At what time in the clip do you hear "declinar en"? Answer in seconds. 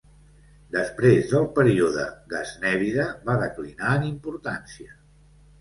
3.45-4.11